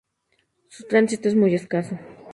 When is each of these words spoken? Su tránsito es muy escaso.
Su 0.67 0.87
tránsito 0.87 1.27
es 1.29 1.35
muy 1.35 1.53
escaso. 1.53 1.95